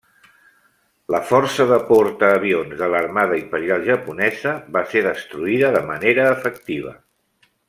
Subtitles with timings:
[1.15, 6.99] La força de portaavions de l'Armada Imperial Japonesa va ser destruïda de manera efectiva.